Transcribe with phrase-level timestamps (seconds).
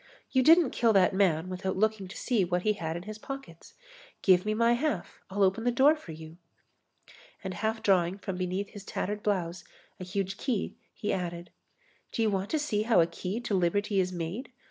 [0.31, 3.75] You didn't kill that man without looking to see what he had in his pockets.
[4.23, 5.19] Give me my half.
[5.29, 6.37] I'll open the door for you."
[7.43, 9.63] And half drawing from beneath his tattered blouse
[9.99, 11.51] a huge key, he added:
[12.11, 14.51] "Do you want to see how a key to liberty is made?